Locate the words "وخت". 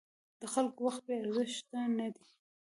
0.87-1.01